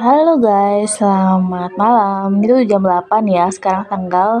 Halo 0.00 0.40
guys, 0.40 0.96
selamat 0.96 1.76
malam. 1.76 2.40
Itu 2.40 2.64
jam 2.64 2.80
8 2.80 3.28
ya. 3.28 3.52
Sekarang 3.52 3.84
tanggal 3.84 4.40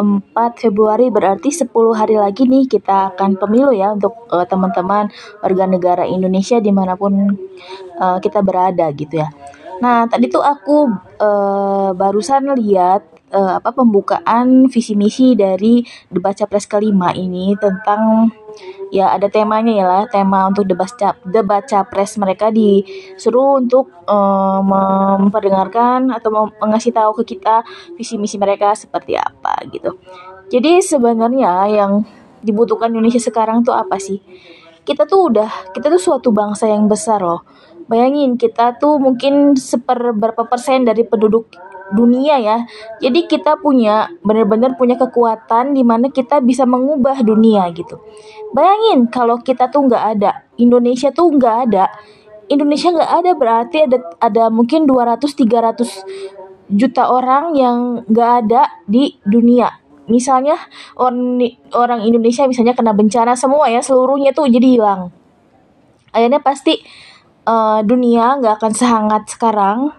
4 0.00 0.32
Februari 0.56 1.12
berarti 1.12 1.52
10 1.52 1.68
hari 1.92 2.16
lagi 2.16 2.48
nih 2.48 2.64
kita 2.64 3.12
akan 3.12 3.36
pemilu 3.36 3.68
ya 3.76 3.92
untuk 3.92 4.16
uh, 4.32 4.48
teman-teman 4.48 5.12
warga 5.44 5.64
negara 5.68 6.08
Indonesia 6.08 6.56
di 6.56 6.72
mana 6.72 6.96
pun 6.96 7.36
uh, 8.00 8.16
kita 8.16 8.40
berada 8.40 8.88
gitu 8.96 9.20
ya. 9.20 9.28
Nah 9.84 10.08
tadi 10.08 10.32
tuh 10.32 10.40
aku 10.40 10.88
uh, 11.20 11.92
barusan 11.92 12.48
lihat 12.56 13.04
uh, 13.36 13.60
apa 13.60 13.76
pembukaan 13.76 14.72
visi 14.72 14.96
misi 14.96 15.36
dari 15.36 15.84
debat 16.08 16.32
capres 16.32 16.64
kelima 16.64 17.12
ini 17.12 17.52
tentang 17.60 18.32
ya 18.90 19.14
ada 19.14 19.30
temanya 19.30 19.72
ya 19.72 19.84
lah. 19.86 20.02
Tema 20.10 20.46
untuk 20.50 20.66
debat 20.66 20.90
cap 20.94 21.18
debat 21.26 21.62
capres 21.64 22.18
mereka 22.18 22.50
disuruh 22.50 23.62
untuk 23.62 23.90
uh, 24.06 24.60
memperdengarkan 24.62 26.10
atau 26.14 26.50
mengasih 26.60 26.94
tahu 26.94 27.22
ke 27.22 27.36
kita 27.36 27.62
visi 27.94 28.18
misi 28.18 28.36
mereka 28.36 28.74
seperti 28.74 29.14
apa 29.16 29.58
gitu. 29.70 29.96
Jadi 30.50 30.82
sebenarnya 30.82 31.70
yang 31.70 32.02
dibutuhkan 32.42 32.90
Indonesia 32.90 33.22
sekarang 33.22 33.62
tuh 33.62 33.76
apa 33.76 34.00
sih? 34.02 34.18
Kita 34.82 35.06
tuh 35.06 35.30
udah 35.30 35.70
kita 35.70 35.92
tuh 35.92 36.00
suatu 36.00 36.34
bangsa 36.34 36.66
yang 36.66 36.90
besar 36.90 37.22
loh. 37.22 37.46
Bayangin 37.86 38.38
kita 38.38 38.78
tuh 38.78 38.98
mungkin 38.98 39.54
seper 39.58 40.14
berapa 40.14 40.46
persen 40.46 40.86
dari 40.86 41.02
penduduk 41.06 41.50
dunia 41.94 42.38
ya. 42.38 42.56
Jadi 43.02 43.26
kita 43.26 43.58
punya 43.58 44.10
benar-benar 44.22 44.74
punya 44.78 44.94
kekuatan 44.98 45.74
di 45.74 45.82
mana 45.82 46.08
kita 46.10 46.38
bisa 46.42 46.64
mengubah 46.66 47.22
dunia 47.22 47.66
gitu. 47.74 47.98
Bayangin 48.54 49.06
kalau 49.10 49.38
kita 49.42 49.70
tuh 49.70 49.86
nggak 49.86 50.04
ada, 50.18 50.46
Indonesia 50.58 51.10
tuh 51.14 51.34
nggak 51.34 51.56
ada. 51.70 51.90
Indonesia 52.50 52.90
nggak 52.90 53.12
ada 53.22 53.30
berarti 53.38 53.76
ada 53.86 53.98
ada 54.18 54.44
mungkin 54.50 54.82
200-300 54.82 56.66
juta 56.70 57.06
orang 57.06 57.54
yang 57.54 58.02
nggak 58.10 58.30
ada 58.46 58.62
di 58.90 59.14
dunia. 59.22 59.70
Misalnya 60.10 60.58
orang 60.98 61.38
orang 61.70 62.02
Indonesia 62.02 62.42
misalnya 62.50 62.74
kena 62.74 62.90
bencana 62.90 63.38
semua 63.38 63.70
ya 63.70 63.78
seluruhnya 63.78 64.34
tuh 64.34 64.50
jadi 64.50 64.66
hilang. 64.66 65.14
Akhirnya 66.10 66.42
pasti 66.42 66.82
uh, 67.46 67.86
dunia 67.86 68.42
nggak 68.42 68.58
akan 68.58 68.72
sehangat 68.74 69.22
sekarang 69.30 69.94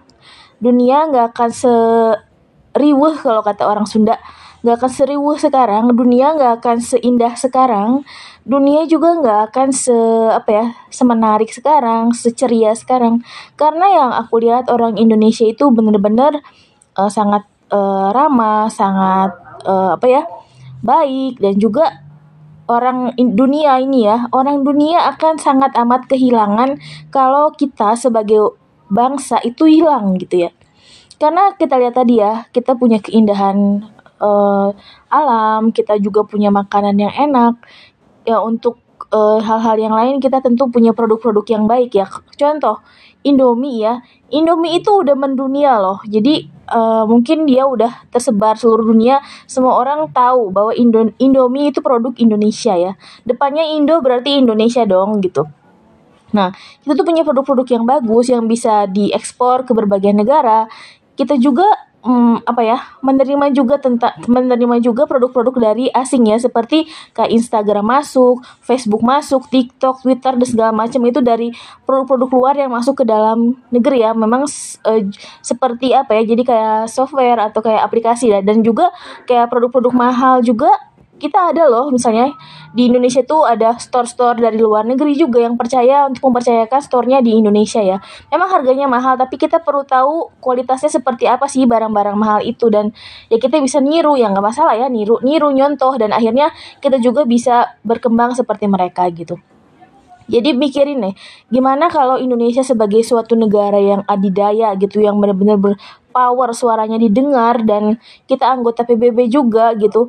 dunia 0.62 1.10
nggak 1.10 1.34
akan 1.34 1.50
seriweh 1.50 3.14
kalau 3.18 3.42
kata 3.42 3.66
orang 3.66 3.84
Sunda. 3.90 4.22
Nggak 4.62 4.78
akan 4.78 4.92
seriweh 4.94 5.38
sekarang 5.42 5.90
dunia 5.90 6.38
nggak 6.38 6.62
akan 6.62 6.78
seindah 6.78 7.34
sekarang 7.34 8.06
dunia 8.46 8.86
juga 8.86 9.18
nggak 9.18 9.40
akan 9.50 9.68
se 9.74 9.94
apa 10.30 10.50
ya 10.50 10.66
semenarik 10.94 11.50
sekarang 11.50 12.14
seceria 12.14 12.70
sekarang. 12.78 13.26
Karena 13.58 13.90
yang 13.90 14.10
aku 14.14 14.38
lihat 14.38 14.70
orang 14.70 14.94
Indonesia 14.94 15.42
itu 15.42 15.66
benar-benar 15.74 16.38
uh, 16.94 17.10
sangat 17.10 17.42
uh, 17.74 18.14
ramah 18.14 18.70
sangat 18.70 19.34
uh, 19.66 19.98
apa 19.98 20.06
ya 20.06 20.22
baik 20.84 21.42
dan 21.42 21.58
juga 21.58 22.02
orang 22.70 23.14
dunia 23.18 23.82
ini 23.82 24.06
ya 24.06 24.30
orang 24.30 24.62
dunia 24.62 25.10
akan 25.14 25.38
sangat 25.38 25.74
amat 25.74 26.06
kehilangan 26.06 26.78
kalau 27.10 27.50
kita 27.54 27.98
sebagai 27.98 28.61
bangsa 28.92 29.40
itu 29.40 29.64
hilang 29.64 30.20
gitu 30.20 30.48
ya. 30.48 30.50
Karena 31.16 31.56
kita 31.56 31.80
lihat 31.80 31.96
tadi 31.96 32.20
ya, 32.20 32.44
kita 32.52 32.76
punya 32.76 33.00
keindahan 33.00 33.88
uh, 34.20 34.68
alam, 35.08 35.72
kita 35.72 35.96
juga 35.96 36.28
punya 36.28 36.52
makanan 36.52 37.00
yang 37.00 37.14
enak. 37.14 37.56
Ya 38.22 38.38
untuk 38.38 38.78
eh, 39.10 39.38
hal-hal 39.42 39.76
yang 39.82 39.98
lain 39.98 40.22
kita 40.22 40.38
tentu 40.38 40.70
punya 40.70 40.94
produk-produk 40.94 41.42
yang 41.50 41.64
baik 41.66 41.90
ya. 41.98 42.06
Contoh 42.38 42.78
Indomie 43.26 43.82
ya. 43.82 43.98
Indomie 44.30 44.78
itu 44.78 44.90
udah 44.94 45.14
mendunia 45.18 45.78
loh. 45.78 45.98
Jadi 46.06 46.46
uh, 46.70 47.04
mungkin 47.06 47.46
dia 47.46 47.66
udah 47.66 48.10
tersebar 48.10 48.58
seluruh 48.58 48.94
dunia. 48.94 49.22
Semua 49.46 49.78
orang 49.78 50.10
tahu 50.10 50.50
bahwa 50.50 50.72
Indo 50.74 51.10
Indomie 51.22 51.70
itu 51.70 51.82
produk 51.82 52.14
Indonesia 52.18 52.74
ya. 52.74 52.92
Depannya 53.22 53.62
Indo 53.62 54.02
berarti 54.02 54.38
Indonesia 54.38 54.82
dong 54.86 55.22
gitu. 55.22 55.46
Nah, 56.32 56.52
kita 56.84 56.92
tuh 56.96 57.04
punya 57.04 57.22
produk-produk 57.22 57.66
yang 57.68 57.84
bagus 57.84 58.26
yang 58.32 58.44
bisa 58.48 58.88
diekspor 58.88 59.64
ke 59.68 59.72
berbagai 59.72 60.12
negara. 60.12 60.66
Kita 61.16 61.36
juga 61.36 61.68
hmm, 62.02 62.44
apa 62.44 62.62
ya 62.62 62.78
menerima 63.00 63.54
juga 63.54 63.78
tentang 63.78 64.12
menerima 64.26 64.82
juga 64.82 65.06
produk-produk 65.06 65.54
dari 65.72 65.86
asing 65.88 66.28
ya 66.28 66.36
seperti 66.38 66.90
kayak 67.14 67.30
Instagram 67.30 67.86
masuk, 67.86 68.42
Facebook 68.62 69.02
masuk, 69.06 69.46
TikTok, 69.48 70.02
Twitter 70.02 70.34
dan 70.34 70.46
segala 70.46 70.70
macam 70.74 71.00
itu 71.06 71.22
dari 71.22 71.54
produk-produk 71.86 72.30
luar 72.34 72.54
yang 72.58 72.70
masuk 72.74 73.02
ke 73.02 73.04
dalam 73.06 73.54
negeri 73.70 74.02
ya. 74.02 74.12
Memang 74.12 74.44
uh, 74.46 75.02
seperti 75.40 75.94
apa 75.94 76.18
ya? 76.18 76.22
Jadi 76.26 76.42
kayak 76.42 76.90
software 76.90 77.38
atau 77.38 77.62
kayak 77.62 77.82
aplikasi 77.86 78.34
ya 78.34 78.42
dan 78.42 78.60
juga 78.66 78.90
kayak 79.24 79.48
produk-produk 79.48 79.94
mahal 79.94 80.42
juga 80.42 80.68
kita 81.22 81.54
ada 81.54 81.70
loh 81.70 81.94
misalnya 81.94 82.34
di 82.74 82.90
Indonesia 82.90 83.22
tuh 83.22 83.46
ada 83.46 83.78
store-store 83.78 84.42
dari 84.42 84.58
luar 84.58 84.82
negeri 84.82 85.14
juga 85.14 85.38
yang 85.38 85.54
percaya 85.54 86.10
untuk 86.10 86.26
mempercayakan 86.26 86.82
store-nya 86.82 87.22
di 87.22 87.38
Indonesia 87.38 87.78
ya. 87.78 88.02
Memang 88.34 88.50
harganya 88.50 88.90
mahal 88.90 89.14
tapi 89.14 89.38
kita 89.38 89.62
perlu 89.62 89.86
tahu 89.86 90.34
kualitasnya 90.42 90.90
seperti 90.90 91.30
apa 91.30 91.46
sih 91.46 91.62
barang-barang 91.70 92.18
mahal 92.18 92.40
itu 92.42 92.66
dan 92.66 92.90
ya 93.30 93.38
kita 93.38 93.62
bisa 93.62 93.78
niru 93.78 94.18
ya 94.18 94.34
nggak 94.34 94.42
masalah 94.42 94.74
ya 94.74 94.90
niru 94.90 95.22
niru 95.22 95.54
nyontoh 95.54 95.94
dan 95.94 96.10
akhirnya 96.10 96.50
kita 96.82 96.98
juga 96.98 97.22
bisa 97.22 97.78
berkembang 97.86 98.34
seperti 98.34 98.66
mereka 98.66 99.06
gitu. 99.14 99.38
Jadi 100.30 100.54
mikirin 100.54 101.02
nih, 101.02 101.14
gimana 101.50 101.90
kalau 101.90 102.16
Indonesia 102.16 102.62
sebagai 102.62 103.02
suatu 103.02 103.34
negara 103.34 103.76
yang 103.76 104.06
adidaya 104.06 104.72
gitu, 104.78 105.02
yang 105.02 105.18
benar-benar 105.18 105.58
berpower 105.58 106.54
suaranya 106.54 106.96
didengar 106.96 107.60
dan 107.66 107.98
kita 108.30 108.46
anggota 108.46 108.86
PBB 108.86 109.28
juga 109.28 109.74
gitu 109.76 110.08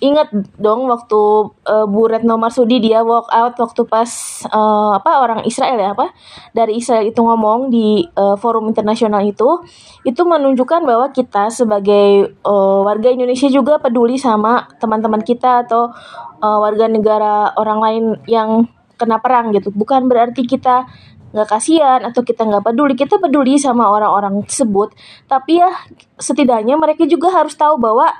ingat 0.00 0.32
dong 0.56 0.88
waktu 0.88 1.20
uh, 1.68 1.84
Bu 1.84 2.08
Retno 2.08 2.40
Marsudi 2.40 2.80
dia 2.80 3.04
walk 3.04 3.28
out 3.28 3.54
waktu 3.60 3.84
pas 3.84 4.08
uh, 4.48 4.96
apa 4.96 5.20
orang 5.20 5.40
Israel 5.44 5.76
ya 5.76 5.92
apa 5.92 6.16
dari 6.56 6.80
Israel 6.80 7.04
itu 7.04 7.20
ngomong 7.20 7.68
di 7.68 8.08
uh, 8.16 8.34
forum 8.40 8.72
internasional 8.72 9.20
itu 9.20 9.60
itu 10.08 10.24
menunjukkan 10.24 10.88
bahwa 10.88 11.12
kita 11.12 11.52
sebagai 11.52 12.32
uh, 12.48 12.80
warga 12.80 13.12
Indonesia 13.12 13.52
juga 13.52 13.76
peduli 13.76 14.16
sama 14.16 14.64
teman-teman 14.80 15.20
kita 15.20 15.68
atau 15.68 15.92
uh, 16.40 16.58
warga 16.64 16.88
negara 16.88 17.52
orang 17.60 17.78
lain 17.84 18.04
yang 18.24 18.64
kena 18.96 19.20
perang 19.20 19.52
gitu. 19.52 19.72
Bukan 19.72 20.08
berarti 20.08 20.44
kita 20.44 20.88
nggak 21.30 21.48
kasihan 21.48 22.00
atau 22.04 22.20
kita 22.20 22.44
nggak 22.44 22.72
peduli. 22.72 22.92
Kita 22.96 23.16
peduli 23.16 23.56
sama 23.56 23.88
orang-orang 23.88 24.44
tersebut. 24.44 24.92
Tapi 25.28 25.60
ya 25.60 25.70
setidaknya 26.20 26.76
mereka 26.76 27.08
juga 27.08 27.32
harus 27.32 27.56
tahu 27.56 27.80
bahwa 27.80 28.12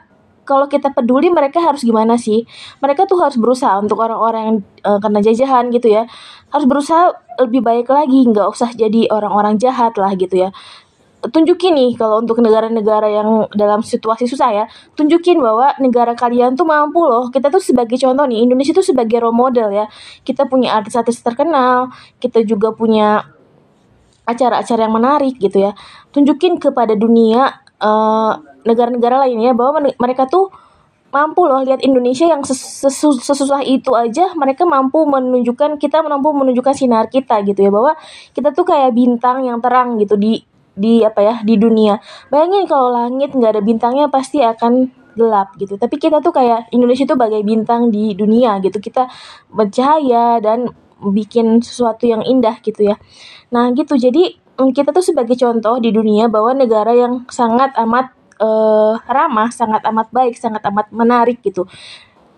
kalau 0.50 0.66
kita 0.66 0.90
peduli 0.90 1.30
mereka 1.30 1.62
harus 1.62 1.86
gimana 1.86 2.18
sih? 2.18 2.42
Mereka 2.82 3.06
tuh 3.06 3.22
harus 3.22 3.38
berusaha 3.38 3.78
untuk 3.78 4.02
orang-orang 4.02 4.42
yang 4.42 4.58
uh, 4.82 4.98
kena 4.98 5.22
jajahan 5.22 5.70
gitu 5.70 5.86
ya. 5.86 6.10
Harus 6.50 6.66
berusaha 6.66 7.14
lebih 7.38 7.62
baik 7.62 7.86
lagi 7.86 8.26
nggak 8.26 8.50
usah 8.50 8.74
jadi 8.74 9.06
orang-orang 9.14 9.62
jahat 9.62 9.94
lah 9.94 10.10
gitu 10.18 10.50
ya. 10.50 10.50
Tunjukin 11.20 11.76
nih 11.76 11.90
kalau 12.00 12.18
untuk 12.24 12.42
negara-negara 12.42 13.06
yang 13.12 13.44
dalam 13.52 13.84
situasi 13.84 14.24
susah 14.24 14.50
ya 14.56 14.64
tunjukin 14.96 15.36
bahwa 15.36 15.76
negara 15.78 16.18
kalian 16.18 16.58
tuh 16.58 16.66
mampu 16.66 16.98
loh. 17.06 17.30
Kita 17.30 17.46
tuh 17.46 17.62
sebagai 17.62 17.94
contoh 17.94 18.26
nih 18.26 18.42
Indonesia 18.42 18.74
tuh 18.74 18.82
sebagai 18.82 19.22
role 19.22 19.36
model 19.36 19.70
ya. 19.70 19.86
Kita 20.26 20.50
punya 20.50 20.74
artis-artis 20.74 21.22
terkenal 21.22 21.94
kita 22.18 22.42
juga 22.42 22.74
punya 22.74 23.22
acara-acara 24.26 24.90
yang 24.90 24.94
menarik 24.98 25.38
gitu 25.38 25.70
ya. 25.70 25.72
Tunjukin 26.10 26.58
kepada 26.58 26.98
dunia 26.98 27.62
uh, 27.78 28.49
negara-negara 28.64 29.26
lainnya 29.28 29.56
bahwa 29.56 29.80
mereka 29.96 30.28
tuh 30.28 30.52
mampu 31.10 31.42
loh 31.42 31.66
lihat 31.66 31.82
Indonesia 31.82 32.30
yang 32.30 32.46
sesu 32.46 33.10
sesusah 33.18 33.66
itu 33.66 33.90
aja 33.98 34.30
mereka 34.38 34.62
mampu 34.62 35.02
menunjukkan 35.02 35.82
kita 35.82 36.06
mampu 36.06 36.30
menunjukkan 36.30 36.70
sinar 36.70 37.10
kita 37.10 37.42
gitu 37.42 37.66
ya 37.66 37.70
bahwa 37.74 37.98
kita 38.30 38.54
tuh 38.54 38.62
kayak 38.62 38.94
bintang 38.94 39.42
yang 39.42 39.58
terang 39.58 39.98
gitu 39.98 40.14
di 40.14 40.38
di 40.80 41.02
apa 41.02 41.20
ya 41.20 41.34
di 41.42 41.58
dunia. 41.58 41.98
Bayangin 42.30 42.64
kalau 42.70 42.94
langit 42.94 43.34
nggak 43.34 43.58
ada 43.58 43.62
bintangnya 43.62 44.06
pasti 44.06 44.40
akan 44.40 44.88
gelap 45.18 45.58
gitu. 45.58 45.74
Tapi 45.74 45.98
kita 45.98 46.22
tuh 46.22 46.30
kayak 46.30 46.70
Indonesia 46.70 47.04
tuh 47.04 47.18
bagai 47.18 47.42
bintang 47.42 47.90
di 47.90 48.14
dunia 48.14 48.62
gitu. 48.62 48.78
Kita 48.78 49.10
bercahaya 49.50 50.38
dan 50.38 50.70
bikin 51.02 51.60
sesuatu 51.60 52.06
yang 52.06 52.22
indah 52.22 52.62
gitu 52.62 52.86
ya. 52.86 52.96
Nah 53.50 53.74
gitu 53.74 53.98
jadi 53.98 54.36
mm, 54.62 54.70
kita 54.72 54.94
tuh 54.94 55.02
sebagai 55.02 55.34
contoh 55.34 55.82
di 55.82 55.90
dunia 55.90 56.30
bahwa 56.30 56.54
negara 56.54 56.94
yang 56.94 57.26
sangat 57.28 57.74
amat 57.76 58.19
uh, 58.40 58.96
ramah, 59.06 59.52
sangat 59.52 59.84
amat 59.86 60.08
baik, 60.10 60.34
sangat 60.40 60.64
amat 60.66 60.88
menarik 60.90 61.38
gitu. 61.44 61.68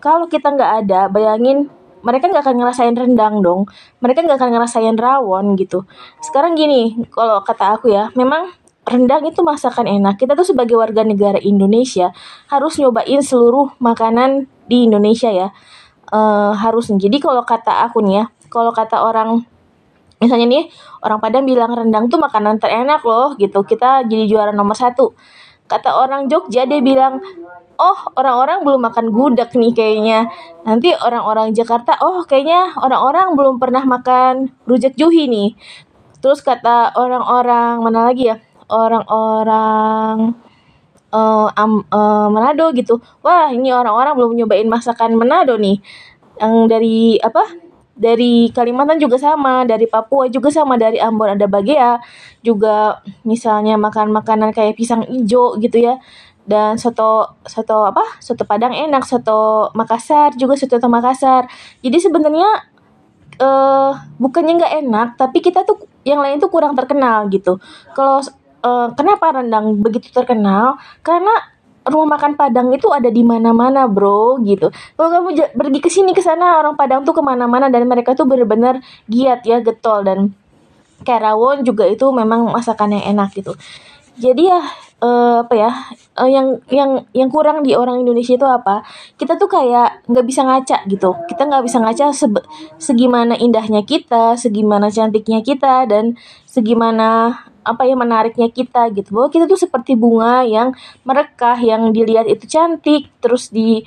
Kalau 0.03 0.27
kita 0.27 0.51
nggak 0.51 0.71
ada, 0.85 1.01
bayangin 1.07 1.71
mereka 2.03 2.27
nggak 2.27 2.43
akan 2.43 2.55
ngerasain 2.59 2.95
rendang 2.95 3.39
dong. 3.39 3.65
Mereka 4.03 4.27
nggak 4.27 4.37
akan 4.37 4.51
ngerasain 4.59 4.95
rawon 4.99 5.55
gitu. 5.55 5.87
Sekarang 6.19 6.59
gini, 6.59 7.07
kalau 7.07 7.39
kata 7.41 7.79
aku 7.79 7.87
ya, 7.87 8.11
memang 8.13 8.51
rendang 8.83 9.23
itu 9.23 9.39
masakan 9.39 9.87
enak. 9.87 10.19
Kita 10.19 10.35
tuh 10.35 10.43
sebagai 10.43 10.75
warga 10.75 11.07
negara 11.07 11.39
Indonesia 11.39 12.11
harus 12.51 12.75
nyobain 12.75 13.23
seluruh 13.23 13.79
makanan 13.79 14.51
di 14.67 14.91
Indonesia 14.91 15.31
ya. 15.31 15.55
Uh, 16.13 16.53
harus. 16.53 16.91
Jadi 16.91 17.17
kalau 17.23 17.41
kata 17.47 17.87
aku 17.87 18.03
nih 18.03 18.21
ya, 18.21 18.25
kalau 18.51 18.75
kata 18.75 18.99
orang 19.01 19.47
misalnya 20.23 20.47
nih 20.47 20.63
orang 21.03 21.19
Padang 21.19 21.43
bilang 21.43 21.71
rendang 21.75 22.07
tuh 22.07 22.15
makanan 22.15 22.63
terenak 22.63 23.03
loh 23.03 23.35
gitu 23.35 23.59
kita 23.67 24.07
jadi 24.07 24.23
juara 24.23 24.51
nomor 24.55 24.79
satu 24.79 25.11
kata 25.73 25.89
orang 25.89 26.29
Jogja 26.29 26.69
dia 26.69 26.77
bilang 26.85 27.17
oh 27.81 27.99
orang-orang 28.13 28.61
belum 28.61 28.81
makan 28.85 29.05
gudeg 29.09 29.49
nih 29.57 29.73
kayaknya. 29.73 30.19
Nanti 30.67 30.93
orang-orang 30.93 31.51
Jakarta 31.57 31.97
oh 32.05 32.21
kayaknya 32.29 32.77
orang-orang 32.77 33.33
belum 33.33 33.55
pernah 33.57 33.81
makan 33.81 34.53
rujak 34.69 34.93
juhi 34.93 35.25
nih. 35.25 35.57
Terus 36.21 36.45
kata 36.45 36.93
orang-orang 36.93 37.81
mana 37.81 38.13
lagi 38.13 38.29
ya? 38.29 38.37
Orang-orang 38.69 40.37
uh, 41.11 41.47
um, 41.51 41.73
uh, 41.89 42.27
Manado 42.29 42.69
gitu. 42.77 43.01
Wah 43.25 43.49
ini 43.49 43.73
orang-orang 43.73 44.13
belum 44.17 44.31
nyobain 44.37 44.69
masakan 44.69 45.17
Manado 45.17 45.57
nih. 45.57 45.81
Yang 46.37 46.55
dari 46.69 46.97
apa 47.21 47.43
dari 47.93 48.49
Kalimantan 48.49 48.97
juga 48.97 49.21
sama, 49.21 49.63
dari 49.69 49.85
Papua 49.85 50.25
juga 50.25 50.49
sama, 50.49 50.77
dari 50.81 50.97
Ambon 50.97 51.37
ada 51.37 51.45
bagea, 51.45 52.01
juga 52.41 53.05
misalnya 53.21 53.77
makan 53.77 54.09
makanan 54.09 54.49
kayak 54.49 54.73
pisang 54.77 55.05
ijo 55.05 55.57
gitu 55.61 55.77
ya. 55.77 56.01
Dan 56.43 56.75
soto 56.75 57.39
soto 57.47 57.87
apa? 57.87 58.03
Soto 58.19 58.43
Padang 58.43 58.75
enak, 58.75 59.07
soto 59.07 59.71
Makassar 59.77 60.35
juga 60.35 60.59
soto 60.59 60.75
Makassar. 60.89 61.47
Jadi 61.79 61.97
sebenarnya 62.03 62.49
uh, 63.39 63.95
bukannya 64.19 64.59
nggak 64.59 64.73
enak, 64.83 65.07
tapi 65.15 65.39
kita 65.39 65.63
tuh 65.63 65.87
yang 66.03 66.19
lain 66.19 66.41
tuh 66.41 66.51
kurang 66.51 66.75
terkenal 66.75 67.31
gitu. 67.31 67.61
Kalau 67.95 68.19
uh, 68.65 68.91
kenapa 68.97 69.39
rendang 69.39 69.79
begitu 69.79 70.11
terkenal? 70.11 70.75
Karena 70.99 71.52
rumah 71.87 72.17
makan 72.17 72.39
Padang 72.39 72.71
itu 72.71 72.87
ada 72.91 73.07
di 73.11 73.23
mana-mana 73.23 73.87
bro 73.87 74.39
gitu. 74.43 74.71
Kalau 74.71 75.09
kamu 75.09 75.29
pergi 75.55 75.79
ke 75.79 75.89
sini 75.91 76.11
ke 76.15 76.23
sana 76.23 76.59
orang 76.59 76.75
Padang 76.79 77.03
tuh 77.03 77.15
ke 77.15 77.21
mana-mana 77.23 77.67
dan 77.67 77.87
mereka 77.87 78.15
tuh 78.15 78.27
bener-bener 78.27 78.79
giat 79.07 79.43
ya 79.43 79.59
getol. 79.59 80.03
Dan 80.03 80.31
karawon 81.03 81.67
juga 81.67 81.87
itu 81.87 82.07
memang 82.09 82.51
masakan 82.51 82.95
yang 82.99 83.17
enak 83.17 83.35
gitu. 83.35 83.53
Jadi 84.13 84.45
ya 84.45 84.61
uh, 85.01 85.41
apa 85.41 85.53
ya 85.57 85.71
uh, 86.21 86.29
yang 86.29 86.61
yang 86.69 87.03
yang 87.11 87.29
kurang 87.33 87.65
di 87.65 87.73
orang 87.73 88.05
Indonesia 88.05 88.37
itu 88.37 88.47
apa? 88.47 88.85
Kita 89.17 89.35
tuh 89.35 89.49
kayak 89.49 90.07
nggak 90.07 90.25
bisa 90.25 90.41
ngaca 90.45 90.77
gitu. 90.85 91.11
Kita 91.27 91.41
nggak 91.49 91.63
bisa 91.65 91.77
ngaca 91.81 92.05
se 92.13 92.27
segimana 92.79 93.33
indahnya 93.35 93.81
kita 93.83 94.39
segimana 94.39 94.93
cantiknya 94.93 95.41
kita 95.41 95.89
dan 95.89 96.15
segimana 96.45 97.41
apa 97.63 97.87
ya 97.87 97.95
menariknya 97.95 98.51
kita 98.51 98.91
gitu 98.91 99.15
bahwa 99.15 99.31
kita 99.31 99.47
tuh 99.47 99.59
seperti 99.59 99.95
bunga 99.95 100.43
yang 100.43 100.75
merekah 101.07 101.57
yang 101.59 101.95
dilihat 101.95 102.27
itu 102.27 102.45
cantik 102.45 103.09
terus 103.23 103.49
di 103.49 103.83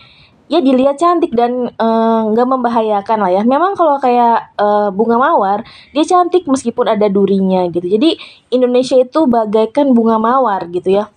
ya 0.46 0.62
dilihat 0.62 0.94
cantik 0.99 1.34
dan 1.34 1.70
eh, 1.75 2.20
nggak 2.32 2.46
uh, 2.46 2.52
membahayakan 2.56 3.19
lah 3.19 3.31
ya. 3.34 3.43
Memang 3.43 3.75
kalau 3.75 3.99
kayak 3.99 4.55
uh, 4.58 4.88
bunga 4.94 5.19
mawar 5.19 5.67
dia 5.90 6.05
cantik 6.06 6.46
meskipun 6.46 6.87
ada 6.87 7.06
durinya 7.11 7.67
gitu. 7.70 7.87
Jadi 7.87 8.19
Indonesia 8.55 8.96
itu 8.99 9.26
bagaikan 9.26 9.90
bunga 9.90 10.19
mawar 10.22 10.70
gitu 10.70 11.02
ya. 11.02 11.11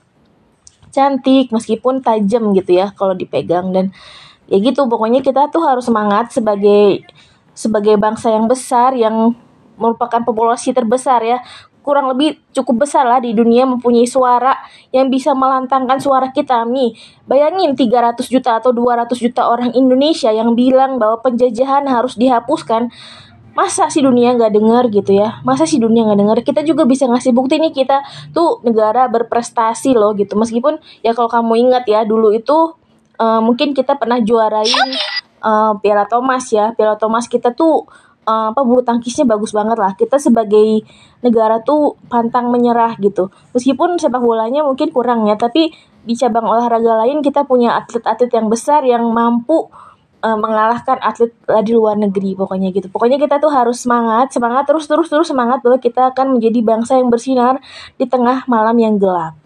Cantik 0.89 1.53
meskipun 1.53 2.01
tajam 2.01 2.49
gitu 2.57 2.71
ya 2.73 2.89
kalau 2.97 3.13
dipegang 3.13 3.69
dan 3.69 3.93
ya 4.49 4.57
gitu 4.57 4.89
pokoknya 4.89 5.21
kita 5.21 5.53
tuh 5.53 5.61
harus 5.61 5.85
semangat 5.85 6.33
sebagai 6.33 7.05
sebagai 7.53 7.95
bangsa 8.01 8.33
yang 8.33 8.49
besar 8.49 8.97
yang 8.97 9.37
merupakan 9.79 10.25
populasi 10.25 10.73
terbesar 10.73 11.21
ya 11.23 11.37
kurang 11.89 12.05
lebih 12.13 12.37
cukup 12.53 12.85
besar 12.85 13.09
lah 13.09 13.17
di 13.17 13.33
dunia 13.33 13.65
mempunyai 13.65 14.05
suara 14.05 14.53
yang 14.93 15.09
bisa 15.09 15.33
melantangkan 15.33 15.97
suara 15.97 16.29
kita 16.29 16.61
nih. 16.69 16.93
Bayangin 17.25 17.73
300 17.73 18.29
juta 18.29 18.61
atau 18.61 18.69
200 18.69 19.09
juta 19.17 19.49
orang 19.49 19.73
Indonesia 19.73 20.29
yang 20.29 20.53
bilang 20.53 21.01
bahwa 21.01 21.17
penjajahan 21.25 21.89
harus 21.89 22.13
dihapuskan. 22.13 22.93
Masa 23.57 23.89
sih 23.89 24.05
dunia 24.05 24.37
nggak 24.37 24.53
dengar 24.53 24.85
gitu 24.93 25.17
ya? 25.17 25.41
Masa 25.41 25.65
sih 25.65 25.81
dunia 25.81 26.05
nggak 26.05 26.19
dengar? 26.21 26.37
Kita 26.45 26.61
juga 26.61 26.85
bisa 26.85 27.09
ngasih 27.09 27.33
bukti 27.33 27.57
nih 27.57 27.73
kita 27.73 28.05
tuh 28.29 28.61
negara 28.61 29.09
berprestasi 29.09 29.97
loh 29.97 30.13
gitu. 30.13 30.37
Meskipun 30.37 30.77
ya 31.01 31.17
kalau 31.17 31.27
kamu 31.27 31.67
ingat 31.67 31.89
ya 31.89 32.05
dulu 32.05 32.29
itu 32.29 32.77
uh, 33.17 33.41
mungkin 33.41 33.73
kita 33.73 33.97
pernah 33.97 34.21
juarain 34.21 34.93
uh, 35.41 35.73
Piala 35.81 36.05
Thomas 36.05 36.45
ya. 36.53 36.71
Piala 36.77 37.01
Thomas 37.01 37.25
kita 37.25 37.51
tuh 37.57 37.89
uh, 38.29 38.53
apa 38.53 38.61
bulu 38.61 38.85
tangkisnya 38.85 39.25
bagus 39.25 39.49
banget 39.49 39.77
lah. 39.81 39.97
Kita 39.97 40.21
sebagai 40.21 40.85
negara 41.25 41.65
tuh 41.65 41.97
pantang 42.05 42.53
menyerah 42.53 42.93
gitu. 43.01 43.33
Meskipun 43.57 43.97
sepak 43.97 44.21
bolanya 44.21 44.61
mungkin 44.61 44.93
kurang 44.93 45.25
ya, 45.25 45.33
tapi 45.33 45.73
di 46.05 46.13
cabang 46.13 46.45
olahraga 46.45 47.05
lain 47.05 47.25
kita 47.25 47.43
punya 47.49 47.75
atlet-atlet 47.81 48.31
yang 48.31 48.47
besar 48.47 48.85
yang 48.85 49.03
mampu 49.09 49.67
uh, 50.21 50.37
mengalahkan 50.37 51.01
atlet 51.01 51.33
di 51.65 51.73
luar 51.73 51.97
negeri 51.97 52.37
pokoknya 52.37 52.69
gitu. 52.75 52.87
Pokoknya 52.91 53.17
kita 53.17 53.41
tuh 53.41 53.51
harus 53.51 53.81
semangat, 53.81 54.31
semangat 54.31 54.69
terus 54.69 54.85
terus 54.85 55.07
terus 55.09 55.27
semangat 55.27 55.65
bahwa 55.65 55.81
kita 55.81 56.13
akan 56.13 56.37
menjadi 56.37 56.59
bangsa 56.61 57.01
yang 57.01 57.09
bersinar 57.09 57.57
di 57.97 58.05
tengah 58.05 58.45
malam 58.45 58.77
yang 58.77 58.95
gelap. 59.01 59.38